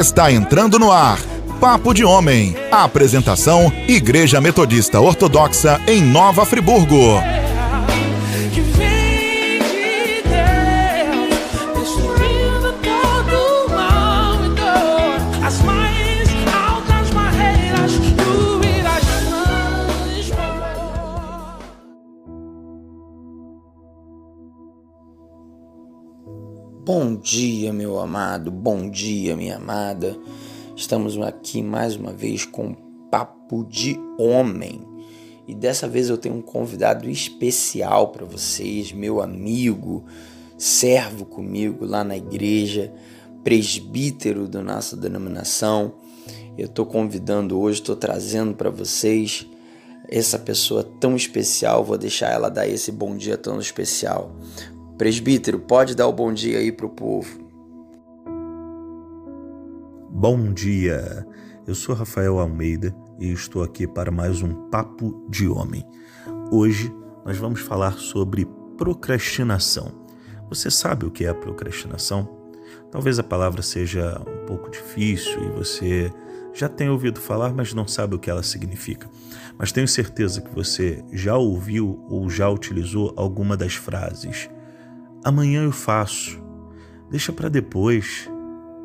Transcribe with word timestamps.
está 0.00 0.32
entrando 0.32 0.78
no 0.78 0.90
ar. 0.90 1.18
Papo 1.60 1.92
de 1.92 2.04
Homem. 2.04 2.56
Apresentação: 2.72 3.70
Igreja 3.86 4.40
Metodista 4.40 4.98
Ortodoxa 4.98 5.78
em 5.86 6.02
Nova 6.02 6.46
Friburgo. 6.46 7.39
Bom 27.10 27.16
dia, 27.16 27.72
meu 27.72 27.98
amado, 27.98 28.52
bom 28.52 28.88
dia, 28.88 29.34
minha 29.34 29.56
amada. 29.56 30.16
Estamos 30.76 31.20
aqui 31.20 31.60
mais 31.60 31.96
uma 31.96 32.12
vez 32.12 32.44
com 32.44 32.72
Papo 33.10 33.64
de 33.64 33.98
Homem. 34.16 34.80
E 35.48 35.52
dessa 35.52 35.88
vez 35.88 36.08
eu 36.08 36.16
tenho 36.16 36.36
um 36.36 36.40
convidado 36.40 37.10
especial 37.10 38.12
para 38.12 38.24
vocês, 38.24 38.92
meu 38.92 39.20
amigo, 39.20 40.04
servo 40.56 41.26
comigo 41.26 41.84
lá 41.84 42.04
na 42.04 42.16
igreja, 42.16 42.92
presbítero 43.42 44.46
da 44.46 44.62
nossa 44.62 44.96
denominação. 44.96 45.94
Eu 46.56 46.66
estou 46.66 46.86
convidando 46.86 47.58
hoje, 47.58 47.80
estou 47.80 47.96
trazendo 47.96 48.54
para 48.54 48.70
vocês 48.70 49.44
essa 50.08 50.38
pessoa 50.38 50.84
tão 51.00 51.16
especial. 51.16 51.84
Vou 51.84 51.98
deixar 51.98 52.30
ela 52.30 52.48
dar 52.48 52.68
esse 52.68 52.92
bom 52.92 53.16
dia 53.16 53.36
tão 53.36 53.58
especial. 53.58 54.32
Presbítero, 55.00 55.58
pode 55.58 55.94
dar 55.94 56.06
o 56.08 56.12
bom 56.12 56.30
dia 56.30 56.58
aí 56.58 56.70
pro 56.70 56.90
povo. 56.90 57.40
Bom 60.10 60.52
dia, 60.52 61.26
eu 61.66 61.74
sou 61.74 61.94
Rafael 61.94 62.38
Almeida 62.38 62.94
e 63.18 63.32
estou 63.32 63.62
aqui 63.62 63.86
para 63.86 64.10
mais 64.10 64.42
um 64.42 64.68
Papo 64.68 65.26
de 65.30 65.48
Homem. 65.48 65.82
Hoje 66.52 66.94
nós 67.24 67.38
vamos 67.38 67.62
falar 67.62 67.92
sobre 67.92 68.46
procrastinação. 68.76 69.90
Você 70.50 70.70
sabe 70.70 71.06
o 71.06 71.10
que 71.10 71.24
é 71.24 71.32
procrastinação? 71.32 72.28
Talvez 72.90 73.18
a 73.18 73.22
palavra 73.22 73.62
seja 73.62 74.20
um 74.20 74.44
pouco 74.44 74.70
difícil 74.70 75.42
e 75.46 75.50
você 75.52 76.12
já 76.52 76.68
tenha 76.68 76.92
ouvido 76.92 77.22
falar, 77.22 77.54
mas 77.54 77.72
não 77.72 77.88
sabe 77.88 78.16
o 78.16 78.18
que 78.18 78.28
ela 78.28 78.42
significa. 78.42 79.08
Mas 79.56 79.72
tenho 79.72 79.88
certeza 79.88 80.42
que 80.42 80.54
você 80.54 81.02
já 81.10 81.38
ouviu 81.38 82.04
ou 82.10 82.28
já 82.28 82.50
utilizou 82.50 83.14
alguma 83.16 83.56
das 83.56 83.76
frases: 83.76 84.50
Amanhã 85.22 85.64
eu 85.64 85.72
faço, 85.72 86.42
deixa 87.10 87.30
para 87.30 87.50
depois, 87.50 88.30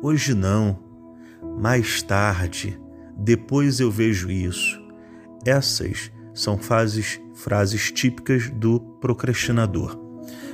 hoje 0.02 0.34
não 0.34 0.78
mais 1.58 2.02
tarde, 2.02 2.78
depois 3.16 3.80
eu 3.80 3.90
vejo 3.90 4.30
isso. 4.30 4.78
Essas 5.46 6.12
são 6.34 6.58
frases, 6.58 7.18
frases 7.34 7.90
típicas 7.90 8.50
do 8.50 8.78
procrastinador. 9.00 9.98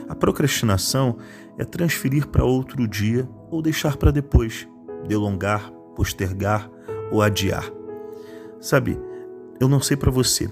A 0.08 0.14
procrastinação 0.14 1.18
é 1.58 1.64
transferir 1.64 2.28
para 2.28 2.44
outro 2.44 2.86
dia 2.86 3.28
ou 3.50 3.60
deixar 3.60 3.96
para 3.96 4.12
depois, 4.12 4.68
delongar, 5.08 5.72
postergar 5.96 6.70
ou 7.10 7.20
adiar. 7.20 7.68
Sabe, 8.60 8.96
eu 9.58 9.68
não 9.68 9.80
sei 9.80 9.96
para 9.96 10.12
você, 10.12 10.48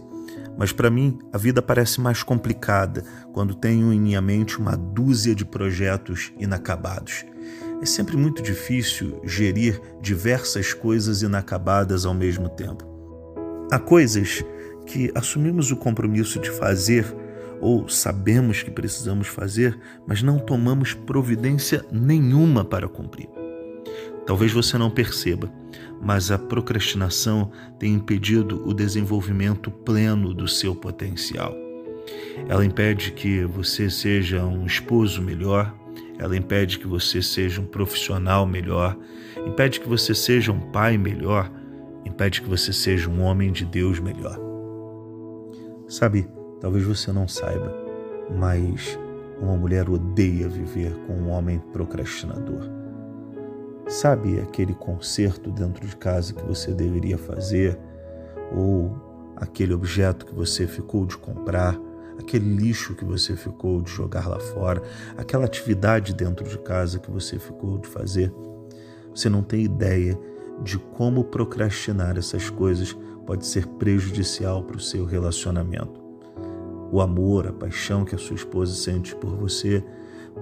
mas 0.60 0.72
para 0.72 0.90
mim 0.90 1.18
a 1.32 1.38
vida 1.38 1.62
parece 1.62 2.02
mais 2.02 2.22
complicada 2.22 3.02
quando 3.32 3.54
tenho 3.54 3.90
em 3.94 3.98
minha 3.98 4.20
mente 4.20 4.58
uma 4.58 4.76
dúzia 4.76 5.34
de 5.34 5.42
projetos 5.42 6.34
inacabados. 6.38 7.24
É 7.80 7.86
sempre 7.86 8.14
muito 8.14 8.42
difícil 8.42 9.22
gerir 9.24 9.80
diversas 10.02 10.74
coisas 10.74 11.22
inacabadas 11.22 12.04
ao 12.04 12.12
mesmo 12.12 12.50
tempo. 12.50 12.84
Há 13.72 13.78
coisas 13.78 14.44
que 14.84 15.10
assumimos 15.14 15.70
o 15.70 15.76
compromisso 15.76 16.38
de 16.38 16.50
fazer 16.50 17.06
ou 17.58 17.88
sabemos 17.88 18.62
que 18.62 18.70
precisamos 18.70 19.28
fazer, 19.28 19.80
mas 20.06 20.22
não 20.22 20.38
tomamos 20.38 20.92
providência 20.92 21.86
nenhuma 21.90 22.66
para 22.66 22.86
cumprir. 22.86 23.39
Talvez 24.30 24.52
você 24.52 24.78
não 24.78 24.88
perceba, 24.88 25.52
mas 26.00 26.30
a 26.30 26.38
procrastinação 26.38 27.50
tem 27.80 27.94
impedido 27.94 28.62
o 28.64 28.72
desenvolvimento 28.72 29.72
pleno 29.72 30.32
do 30.32 30.46
seu 30.46 30.72
potencial. 30.72 31.52
Ela 32.48 32.64
impede 32.64 33.10
que 33.10 33.44
você 33.44 33.90
seja 33.90 34.44
um 34.44 34.64
esposo 34.64 35.20
melhor, 35.20 35.74
ela 36.16 36.36
impede 36.36 36.78
que 36.78 36.86
você 36.86 37.20
seja 37.20 37.60
um 37.60 37.66
profissional 37.66 38.46
melhor, 38.46 38.96
impede 39.44 39.80
que 39.80 39.88
você 39.88 40.14
seja 40.14 40.52
um 40.52 40.60
pai 40.60 40.96
melhor, 40.96 41.50
impede 42.06 42.40
que 42.40 42.48
você 42.48 42.72
seja 42.72 43.10
um 43.10 43.22
homem 43.22 43.50
de 43.50 43.64
Deus 43.64 43.98
melhor. 43.98 44.38
Sabe, 45.88 46.28
talvez 46.60 46.84
você 46.84 47.10
não 47.10 47.26
saiba, 47.26 47.76
mas 48.38 48.96
uma 49.40 49.56
mulher 49.56 49.90
odeia 49.90 50.48
viver 50.48 50.92
com 51.08 51.14
um 51.14 51.30
homem 51.30 51.58
procrastinador. 51.72 52.79
Sabe 54.00 54.40
aquele 54.40 54.72
conserto 54.72 55.50
dentro 55.50 55.86
de 55.86 55.94
casa 55.94 56.32
que 56.32 56.42
você 56.42 56.72
deveria 56.72 57.18
fazer? 57.18 57.78
Ou 58.50 58.98
aquele 59.36 59.74
objeto 59.74 60.24
que 60.24 60.34
você 60.34 60.66
ficou 60.66 61.04
de 61.04 61.18
comprar? 61.18 61.78
aquele 62.18 62.54
lixo 62.54 62.94
que 62.94 63.04
você 63.04 63.36
ficou 63.36 63.82
de 63.82 63.90
jogar 63.90 64.26
lá 64.26 64.38
fora, 64.40 64.82
aquela 65.18 65.44
atividade 65.44 66.14
dentro 66.14 66.48
de 66.48 66.58
casa 66.58 66.98
que 66.98 67.10
você 67.10 67.38
ficou 67.38 67.76
de 67.76 67.88
fazer. 67.88 68.32
Você 69.14 69.28
não 69.28 69.42
tem 69.42 69.64
ideia 69.64 70.18
de 70.62 70.78
como 70.78 71.24
procrastinar 71.24 72.16
essas 72.16 72.48
coisas 72.48 72.96
pode 73.26 73.46
ser 73.46 73.66
prejudicial 73.66 74.62
para 74.62 74.76
o 74.76 74.80
seu 74.80 75.04
relacionamento. 75.04 76.00
O 76.90 77.02
amor, 77.02 77.46
a 77.46 77.52
paixão 77.52 78.04
que 78.04 78.14
a 78.14 78.18
sua 78.18 78.36
esposa 78.36 78.74
sente 78.74 79.14
por 79.14 79.34
você 79.36 79.84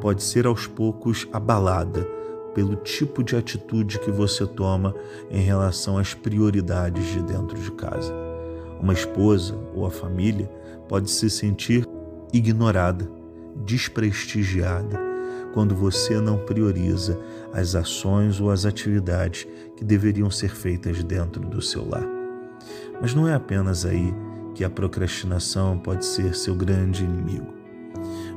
pode 0.01 0.23
ser 0.23 0.47
aos 0.47 0.67
poucos 0.69 1.29
abalada 1.33 2.18
pelo 2.59 2.75
tipo 2.75 3.23
de 3.23 3.37
atitude 3.37 4.01
que 4.01 4.11
você 4.11 4.45
toma 4.45 4.93
em 5.31 5.41
relação 5.41 5.97
às 5.97 6.13
prioridades 6.13 7.07
de 7.07 7.23
dentro 7.23 7.57
de 7.57 7.71
casa. 7.71 8.13
Uma 8.81 8.93
esposa 8.93 9.57
ou 9.73 9.87
a 9.87 9.93
família 9.93 10.51
pode 10.89 11.09
se 11.09 11.31
sentir 11.31 11.87
ignorada, 12.33 13.09
desprestigiada, 13.65 14.99
quando 15.55 15.73
você 15.73 16.21
não 16.21 16.37
prioriza 16.37 17.17
as 17.53 17.77
ações 17.77 18.41
ou 18.41 18.51
as 18.51 18.65
atividades 18.65 19.47
que 19.77 19.85
deveriam 19.85 20.29
ser 20.29 20.51
feitas 20.51 21.05
dentro 21.05 21.43
do 21.43 21.63
seu 21.63 21.89
lar. 21.89 22.09
Mas 23.01 23.15
não 23.15 23.29
é 23.29 23.35
apenas 23.35 23.87
aí 23.87 24.13
que 24.57 24.65
a 24.65 24.71
procrastinação 24.71 25.79
pode 25.79 26.05
ser 26.05 26.35
seu 26.35 26.57
grande 26.57 27.05
inimigo. 27.05 27.55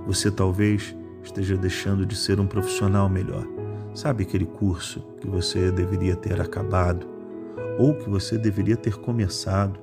Você 0.05 0.29
talvez 0.29 0.95
esteja 1.23 1.57
deixando 1.57 2.05
de 2.05 2.15
ser 2.15 2.39
um 2.39 2.45
profissional 2.45 3.09
melhor. 3.09 3.47
Sabe 3.93 4.23
aquele 4.23 4.45
curso 4.45 5.01
que 5.19 5.27
você 5.27 5.71
deveria 5.71 6.15
ter 6.15 6.39
acabado 6.41 7.07
ou 7.77 7.93
que 7.95 8.09
você 8.09 8.37
deveria 8.37 8.77
ter 8.77 8.97
começado? 8.97 9.79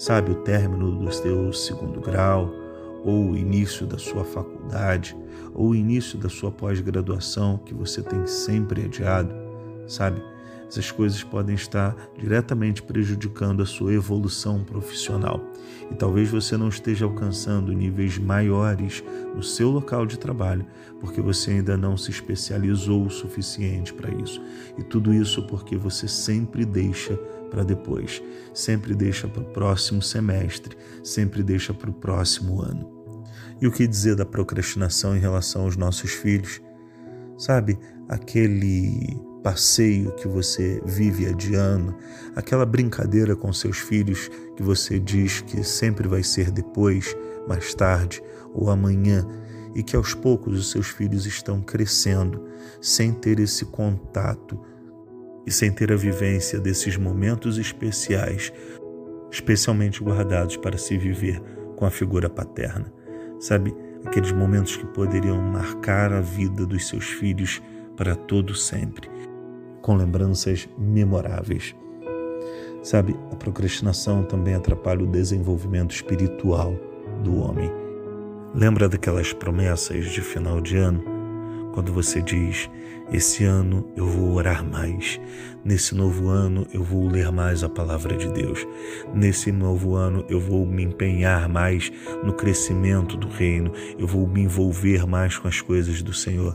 sabe, 0.00 0.32
o 0.32 0.36
término 0.36 0.92
do 0.92 1.12
seu 1.12 1.52
segundo 1.52 2.00
grau, 2.00 2.50
ou 3.04 3.32
o 3.32 3.36
início 3.36 3.86
da 3.86 3.98
sua 3.98 4.24
faculdade, 4.24 5.14
ou 5.52 5.68
o 5.68 5.74
início 5.74 6.18
da 6.18 6.30
sua 6.30 6.50
pós-graduação 6.50 7.58
que 7.58 7.74
você 7.74 8.02
tem 8.02 8.26
sempre 8.26 8.86
adiado, 8.86 9.30
sabe? 9.86 10.22
Essas 10.70 10.92
coisas 10.92 11.24
podem 11.24 11.56
estar 11.56 11.96
diretamente 12.16 12.80
prejudicando 12.80 13.60
a 13.60 13.66
sua 13.66 13.92
evolução 13.92 14.62
profissional. 14.62 15.44
E 15.90 15.96
talvez 15.96 16.30
você 16.30 16.56
não 16.56 16.68
esteja 16.68 17.06
alcançando 17.06 17.72
níveis 17.72 18.16
maiores 18.18 19.02
no 19.34 19.42
seu 19.42 19.68
local 19.68 20.06
de 20.06 20.16
trabalho, 20.16 20.64
porque 21.00 21.20
você 21.20 21.50
ainda 21.50 21.76
não 21.76 21.96
se 21.96 22.12
especializou 22.12 23.04
o 23.04 23.10
suficiente 23.10 23.92
para 23.92 24.14
isso. 24.22 24.40
E 24.78 24.84
tudo 24.84 25.12
isso 25.12 25.44
porque 25.48 25.76
você 25.76 26.06
sempre 26.06 26.64
deixa 26.64 27.16
para 27.50 27.64
depois, 27.64 28.22
sempre 28.54 28.94
deixa 28.94 29.26
para 29.26 29.42
o 29.42 29.46
próximo 29.46 30.00
semestre, 30.00 30.76
sempre 31.02 31.42
deixa 31.42 31.74
para 31.74 31.90
o 31.90 31.94
próximo 31.94 32.62
ano. 32.62 32.88
E 33.60 33.66
o 33.66 33.72
que 33.72 33.88
dizer 33.88 34.14
da 34.14 34.24
procrastinação 34.24 35.16
em 35.16 35.20
relação 35.20 35.62
aos 35.62 35.76
nossos 35.76 36.12
filhos? 36.12 36.62
Sabe, 37.36 37.76
aquele 38.08 39.18
passeio 39.42 40.12
que 40.12 40.28
você 40.28 40.80
vive 40.84 41.26
adiando, 41.26 41.94
aquela 42.34 42.66
brincadeira 42.66 43.34
com 43.34 43.52
seus 43.52 43.78
filhos 43.78 44.30
que 44.56 44.62
você 44.62 44.98
diz 44.98 45.40
que 45.40 45.62
sempre 45.64 46.06
vai 46.06 46.22
ser 46.22 46.50
depois, 46.50 47.16
mais 47.48 47.74
tarde 47.74 48.22
ou 48.52 48.70
amanhã, 48.70 49.26
e 49.74 49.82
que 49.82 49.96
aos 49.96 50.14
poucos 50.14 50.58
os 50.58 50.70
seus 50.70 50.88
filhos 50.88 51.26
estão 51.26 51.60
crescendo 51.60 52.44
sem 52.80 53.12
ter 53.12 53.38
esse 53.38 53.64
contato 53.64 54.60
e 55.46 55.50
sem 55.50 55.70
ter 55.70 55.92
a 55.92 55.96
vivência 55.96 56.58
desses 56.58 56.96
momentos 56.96 57.56
especiais, 57.56 58.52
especialmente 59.30 60.02
guardados 60.02 60.56
para 60.56 60.76
se 60.76 60.98
viver 60.98 61.40
com 61.76 61.86
a 61.86 61.90
figura 61.90 62.28
paterna. 62.28 62.92
Sabe, 63.38 63.74
aqueles 64.04 64.32
momentos 64.32 64.76
que 64.76 64.86
poderiam 64.86 65.40
marcar 65.40 66.12
a 66.12 66.20
vida 66.20 66.66
dos 66.66 66.88
seus 66.88 67.06
filhos 67.06 67.62
para 67.96 68.14
todo 68.14 68.54
sempre. 68.54 69.08
Com 69.82 69.94
lembranças 69.96 70.68
memoráveis. 70.78 71.74
Sabe, 72.82 73.14
a 73.30 73.36
procrastinação 73.36 74.22
também 74.22 74.54
atrapalha 74.54 75.04
o 75.04 75.06
desenvolvimento 75.06 75.94
espiritual 75.94 76.74
do 77.22 77.36
homem. 77.36 77.70
Lembra 78.54 78.88
daquelas 78.88 79.32
promessas 79.32 80.06
de 80.06 80.20
final 80.22 80.60
de 80.60 80.76
ano? 80.76 81.04
Quando 81.72 81.92
você 81.92 82.20
diz: 82.20 82.68
Esse 83.12 83.44
ano 83.44 83.86
eu 83.94 84.06
vou 84.06 84.32
orar 84.32 84.64
mais, 84.64 85.20
nesse 85.64 85.94
novo 85.94 86.28
ano 86.28 86.66
eu 86.72 86.82
vou 86.82 87.06
ler 87.06 87.30
mais 87.30 87.62
a 87.62 87.68
palavra 87.68 88.16
de 88.16 88.28
Deus, 88.32 88.66
nesse 89.14 89.52
novo 89.52 89.94
ano 89.94 90.24
eu 90.28 90.40
vou 90.40 90.66
me 90.66 90.82
empenhar 90.82 91.48
mais 91.48 91.92
no 92.24 92.32
crescimento 92.32 93.16
do 93.16 93.28
reino, 93.28 93.72
eu 93.98 94.06
vou 94.06 94.26
me 94.26 94.40
envolver 94.40 95.06
mais 95.06 95.36
com 95.36 95.46
as 95.46 95.60
coisas 95.60 96.02
do 96.02 96.12
Senhor. 96.12 96.54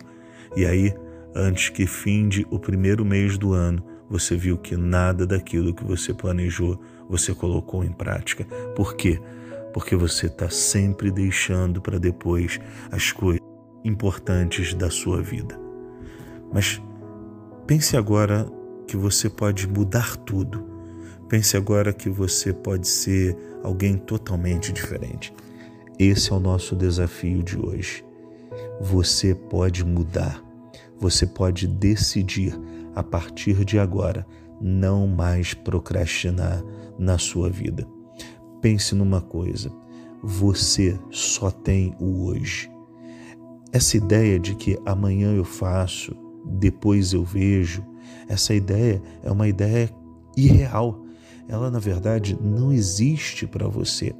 E 0.55 0.65
aí, 0.65 0.93
antes 1.35 1.69
que 1.69 1.85
finde 1.85 2.47
o 2.49 2.57
primeiro 2.57 3.03
mês 3.03 3.37
do 3.37 3.53
ano, 3.53 3.83
você 4.09 4.35
viu 4.35 4.57
que 4.57 4.77
nada 4.77 5.25
daquilo 5.25 5.73
que 5.73 5.83
você 5.83 6.13
planejou 6.13 6.79
você 7.09 7.33
colocou 7.33 7.83
em 7.83 7.91
prática. 7.91 8.45
Por 8.75 8.95
quê? 8.95 9.19
Porque 9.73 9.95
você 9.95 10.27
está 10.27 10.49
sempre 10.49 11.11
deixando 11.11 11.81
para 11.81 11.99
depois 11.99 12.59
as 12.91 13.11
coisas 13.11 13.41
importantes 13.83 14.73
da 14.73 14.89
sua 14.89 15.21
vida. 15.21 15.59
Mas 16.53 16.81
pense 17.67 17.97
agora 17.97 18.47
que 18.87 18.95
você 18.95 19.29
pode 19.29 19.67
mudar 19.67 20.15
tudo. 20.17 20.63
Pense 21.27 21.57
agora 21.57 21.91
que 21.91 22.09
você 22.09 22.53
pode 22.53 22.87
ser 22.87 23.35
alguém 23.63 23.97
totalmente 23.97 24.71
diferente. 24.71 25.33
Esse 25.97 26.31
é 26.31 26.35
o 26.35 26.39
nosso 26.39 26.75
desafio 26.75 27.41
de 27.41 27.57
hoje. 27.57 28.05
Você 28.79 29.33
pode 29.33 29.83
mudar. 29.83 30.44
Você 30.99 31.25
pode 31.25 31.67
decidir 31.67 32.57
a 32.95 33.03
partir 33.03 33.65
de 33.65 33.77
agora 33.77 34.25
não 34.61 35.07
mais 35.07 35.53
procrastinar 35.53 36.63
na 36.97 37.17
sua 37.17 37.49
vida. 37.49 37.87
Pense 38.61 38.95
numa 38.95 39.21
coisa: 39.21 39.71
você 40.23 40.97
só 41.11 41.51
tem 41.51 41.95
o 41.99 42.25
hoje. 42.25 42.71
Essa 43.71 43.97
ideia 43.97 44.39
de 44.39 44.55
que 44.55 44.79
amanhã 44.85 45.33
eu 45.33 45.43
faço, 45.43 46.15
depois 46.45 47.11
eu 47.11 47.23
vejo, 47.23 47.83
essa 48.27 48.53
ideia 48.53 49.01
é 49.21 49.31
uma 49.31 49.47
ideia 49.47 49.89
irreal. 50.37 51.03
Ela, 51.47 51.69
na 51.69 51.79
verdade, 51.79 52.37
não 52.41 52.71
existe 52.71 53.45
para 53.45 53.67
você. 53.67 54.15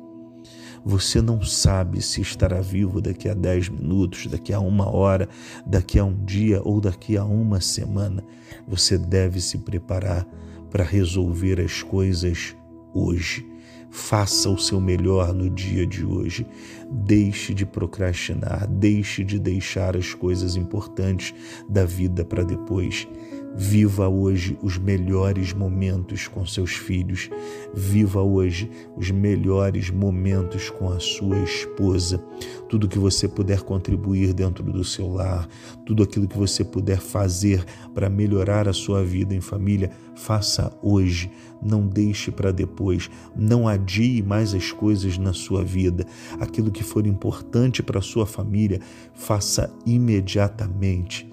Você 0.88 1.20
não 1.20 1.42
sabe 1.42 2.00
se 2.00 2.22
estará 2.22 2.62
vivo 2.62 3.02
daqui 3.02 3.28
a 3.28 3.34
10 3.34 3.70
minutos, 3.70 4.28
daqui 4.28 4.54
a 4.54 4.60
uma 4.60 4.88
hora, 4.88 5.28
daqui 5.66 5.98
a 5.98 6.06
um 6.06 6.24
dia 6.24 6.62
ou 6.64 6.80
daqui 6.80 7.18
a 7.18 7.26
uma 7.26 7.60
semana. 7.60 8.24
Você 8.68 8.96
deve 8.96 9.42
se 9.42 9.58
preparar 9.58 10.28
para 10.70 10.84
resolver 10.84 11.60
as 11.60 11.82
coisas 11.82 12.56
hoje. 12.94 13.44
Faça 13.90 14.48
o 14.50 14.60
seu 14.60 14.80
melhor 14.80 15.34
no 15.34 15.50
dia 15.50 15.88
de 15.88 16.06
hoje. 16.06 16.46
Deixe 16.92 17.52
de 17.54 17.66
procrastinar, 17.66 18.68
deixe 18.68 19.24
de 19.24 19.40
deixar 19.40 19.98
as 19.98 20.14
coisas 20.14 20.56
importantes 20.56 21.34
da 21.68 21.84
vida 21.84 22.24
para 22.24 22.44
depois. 22.44 23.08
Viva 23.58 24.10
hoje 24.10 24.58
os 24.62 24.78
melhores 24.78 25.54
momentos 25.54 26.28
com 26.28 26.46
seus 26.46 26.72
filhos. 26.72 27.30
Viva 27.74 28.22
hoje 28.22 28.70
os 28.98 29.10
melhores 29.12 29.90
momentos 29.90 30.70
com 30.70 30.90
a 30.92 31.00
sua 31.00 31.40
esposa. 31.40 32.22
Tudo 32.68 32.88
que 32.88 33.00
você 33.00 33.30
puder 33.30 33.62
contribuir 33.62 34.34
dentro 34.34 34.62
do 34.62 34.84
seu 34.84 35.08
lar, 35.08 35.48
tudo 35.86 36.04
aquilo 36.04 36.28
que 36.28 36.38
você 36.38 36.66
puder 36.66 37.00
fazer 37.00 37.64
para 37.94 38.10
melhorar 38.10 38.68
a 38.68 38.74
sua 38.74 39.02
vida 39.06 39.34
em 39.34 39.40
família, 39.40 39.90
faça 40.16 40.78
hoje. 40.84 41.32
Não 41.64 41.88
deixe 41.88 42.32
para 42.32 42.52
depois. 42.52 43.10
Não 43.34 43.70
adie 43.70 44.22
mais 44.22 44.54
as 44.54 44.74
coisas 44.74 45.18
na 45.18 45.32
sua 45.32 45.64
vida. 45.64 46.06
Aquilo 46.42 46.70
que 46.70 46.84
for 46.84 47.08
importante 47.08 47.82
para 47.82 48.00
a 48.00 48.04
sua 48.04 48.26
família, 48.26 48.82
faça 49.14 49.74
imediatamente. 49.86 51.26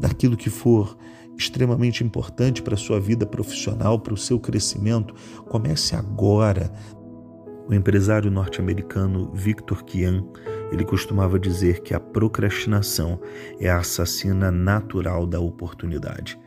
Daquilo 0.00 0.36
que 0.36 0.50
for 0.50 0.96
extremamente 1.40 2.04
importante 2.04 2.62
para 2.62 2.74
a 2.74 2.78
sua 2.78 3.00
vida 3.00 3.24
profissional, 3.24 3.98
para 3.98 4.12
o 4.12 4.16
seu 4.16 4.38
crescimento, 4.38 5.14
comece 5.48 5.96
agora. 5.96 6.70
O 7.66 7.72
empresário 7.72 8.30
norte-americano 8.30 9.30
Victor 9.32 9.84
Kian, 9.84 10.24
ele 10.70 10.84
costumava 10.84 11.38
dizer 11.38 11.80
que 11.80 11.94
a 11.94 12.00
procrastinação 12.00 13.18
é 13.58 13.70
a 13.70 13.78
assassina 13.78 14.50
natural 14.50 15.26
da 15.26 15.40
oportunidade. 15.40 16.38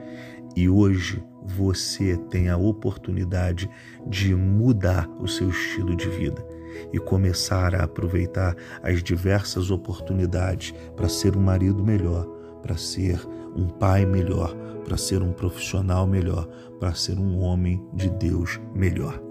E 0.55 0.69
hoje 0.69 1.23
você 1.43 2.15
tem 2.29 2.49
a 2.49 2.57
oportunidade 2.57 3.69
de 4.07 4.35
mudar 4.35 5.09
o 5.19 5.27
seu 5.27 5.49
estilo 5.49 5.95
de 5.95 6.07
vida 6.07 6.45
e 6.91 6.99
começar 6.99 7.73
a 7.73 7.83
aproveitar 7.83 8.55
as 8.83 9.01
diversas 9.01 9.71
oportunidades 9.71 10.73
para 10.95 11.09
ser 11.09 11.35
um 11.35 11.41
marido 11.41 11.83
melhor, 11.83 12.25
para 12.61 12.77
ser 12.77 13.19
um 13.55 13.67
pai 13.67 14.05
melhor, 14.05 14.55
para 14.83 14.97
ser 14.97 15.21
um 15.21 15.31
profissional 15.31 16.05
melhor, 16.05 16.47
para 16.79 16.93
ser 16.93 17.17
um 17.17 17.39
homem 17.39 17.81
de 17.93 18.09
Deus 18.09 18.59
melhor. 18.73 19.21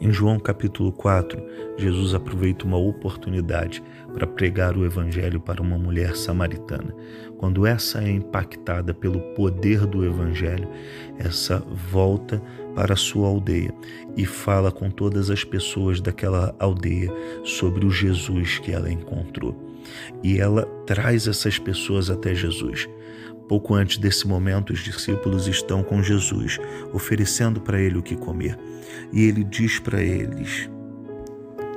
Em 0.00 0.12
João 0.12 0.38
capítulo 0.38 0.92
4, 0.92 1.42
Jesus 1.78 2.14
aproveita 2.14 2.66
uma 2.66 2.76
oportunidade 2.76 3.82
para 4.12 4.26
pregar 4.26 4.76
o 4.76 4.84
evangelho 4.84 5.40
para 5.40 5.62
uma 5.62 5.78
mulher 5.78 6.16
samaritana. 6.16 6.94
Quando 7.38 7.66
essa 7.66 8.02
é 8.02 8.10
impactada 8.10 8.92
pelo 8.92 9.20
poder 9.34 9.86
do 9.86 10.04
evangelho, 10.04 10.68
essa 11.18 11.58
volta 11.90 12.42
para 12.74 12.94
a 12.94 12.96
sua 12.96 13.28
aldeia 13.28 13.72
e 14.16 14.26
fala 14.26 14.70
com 14.70 14.90
todas 14.90 15.30
as 15.30 15.44
pessoas 15.44 16.00
daquela 16.00 16.54
aldeia 16.58 17.10
sobre 17.44 17.86
o 17.86 17.90
Jesus 17.90 18.58
que 18.58 18.72
ela 18.72 18.90
encontrou. 18.90 19.56
E 20.22 20.38
ela 20.38 20.64
traz 20.86 21.26
essas 21.26 21.58
pessoas 21.58 22.10
até 22.10 22.34
Jesus. 22.34 22.88
Pouco 23.48 23.74
antes 23.74 23.98
desse 23.98 24.26
momento, 24.26 24.72
os 24.72 24.80
discípulos 24.80 25.46
estão 25.46 25.82
com 25.82 26.02
Jesus, 26.02 26.58
oferecendo 26.92 27.60
para 27.60 27.80
ele 27.80 27.98
o 27.98 28.02
que 28.02 28.16
comer. 28.16 28.58
E 29.12 29.24
ele 29.24 29.44
diz 29.44 29.78
para 29.78 30.02
eles, 30.02 30.70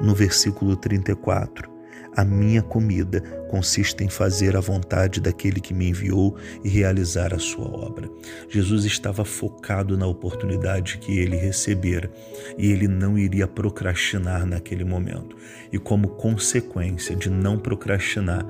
no 0.01 0.13
versículo 0.13 0.75
34, 0.75 1.75
a 2.15 2.23
minha 2.23 2.61
comida 2.61 3.19
consiste 3.49 4.01
em 4.01 4.09
fazer 4.09 4.55
a 4.55 4.61
vontade 4.61 5.19
daquele 5.19 5.59
que 5.59 5.73
me 5.73 5.89
enviou 5.89 6.37
e 6.63 6.69
realizar 6.69 7.33
a 7.33 7.39
sua 7.39 7.65
obra. 7.65 8.09
Jesus 8.47 8.85
estava 8.85 9.25
focado 9.25 9.97
na 9.97 10.07
oportunidade 10.07 10.97
que 10.99 11.19
ele 11.19 11.35
recebera 11.35 12.09
e 12.57 12.71
ele 12.71 12.87
não 12.87 13.17
iria 13.17 13.47
procrastinar 13.47 14.45
naquele 14.45 14.85
momento. 14.85 15.35
E 15.73 15.77
como 15.77 16.07
consequência 16.09 17.15
de 17.15 17.29
não 17.29 17.57
procrastinar, 17.57 18.45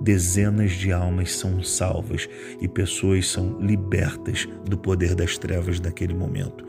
dezenas 0.00 0.72
de 0.72 0.92
almas 0.92 1.32
são 1.32 1.62
salvas 1.62 2.28
e 2.60 2.68
pessoas 2.68 3.28
são 3.28 3.58
libertas 3.60 4.48
do 4.64 4.78
poder 4.78 5.14
das 5.14 5.36
trevas 5.36 5.80
naquele 5.80 6.14
momento. 6.14 6.64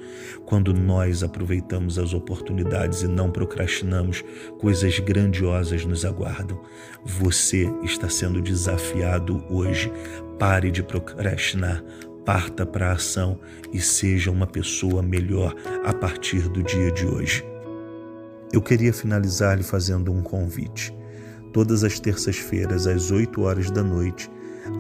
Quando 0.46 0.74
nós 0.74 1.24
aproveitamos 1.24 2.00
as 2.00 2.14
oportunidades 2.14 3.04
e 3.04 3.08
não 3.08 3.32
procrastinamos, 3.32 4.24
coisas 4.60 4.98
grandiosas 5.00 5.86
nos 5.86 6.04
aguardam. 6.04 6.60
Você 7.06 7.72
está 7.84 8.10
sendo 8.10 8.42
desafiado 8.42 9.44
hoje. 9.50 9.92
Pare 10.38 10.72
de 10.72 10.82
procrastinar. 10.82 11.84
Parta 12.26 12.66
para 12.66 12.90
a 12.90 12.94
ação 12.94 13.40
e 13.74 13.80
seja 13.80 14.30
uma 14.30 14.46
pessoa 14.46 15.02
melhor 15.02 15.56
a 15.84 15.94
partir 15.94 16.48
do 16.50 16.62
dia 16.62 16.92
de 16.92 17.06
hoje. 17.06 17.44
Eu 18.52 18.62
queria 18.62 18.94
finalizar 18.94 19.58
lhe 19.58 19.64
fazendo 19.64 20.12
um 20.12 20.22
convite 20.22 20.99
todas 21.52 21.84
as 21.84 22.00
terças-feiras, 22.00 22.88
às 22.88 23.12
8 23.12 23.42
horas 23.42 23.70
da 23.72 23.84
noite, 23.84 24.30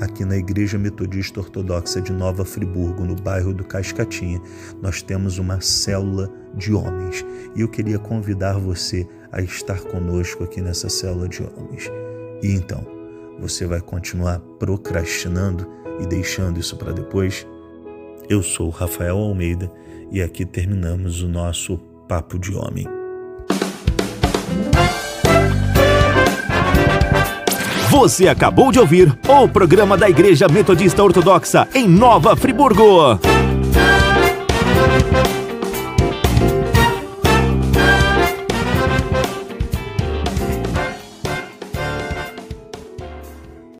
aqui 0.01 0.23
na 0.23 0.37
Igreja 0.37 0.77
Metodista 0.77 1.39
Ortodoxa 1.39 2.01
de 2.01 2.11
Nova 2.11 2.45
Friburgo, 2.45 3.03
no 3.03 3.15
bairro 3.15 3.53
do 3.53 3.63
Cascatinha, 3.63 4.41
nós 4.81 5.01
temos 5.01 5.37
uma 5.37 5.61
célula 5.61 6.31
de 6.55 6.73
homens. 6.73 7.25
E 7.55 7.61
eu 7.61 7.67
queria 7.67 7.97
convidar 7.97 8.57
você 8.57 9.07
a 9.31 9.41
estar 9.41 9.81
conosco 9.81 10.43
aqui 10.43 10.61
nessa 10.61 10.89
célula 10.89 11.27
de 11.27 11.43
homens. 11.43 11.89
E 12.41 12.51
então, 12.53 12.85
você 13.39 13.65
vai 13.65 13.81
continuar 13.81 14.39
procrastinando 14.59 15.67
e 16.01 16.05
deixando 16.05 16.59
isso 16.59 16.75
para 16.77 16.91
depois? 16.91 17.47
Eu 18.29 18.43
sou 18.43 18.69
Rafael 18.69 19.17
Almeida 19.17 19.71
e 20.11 20.21
aqui 20.21 20.45
terminamos 20.45 21.21
o 21.21 21.27
nosso 21.27 21.77
Papo 22.07 22.37
de 22.37 22.55
Homem. 22.55 22.98
Você 27.99 28.29
acabou 28.29 28.71
de 28.71 28.79
ouvir 28.79 29.13
o 29.27 29.45
programa 29.45 29.97
da 29.97 30.09
Igreja 30.09 30.47
Metodista 30.47 31.03
Ortodoxa 31.03 31.67
em 31.75 31.85
Nova 31.85 32.33
Friburgo. 32.33 33.19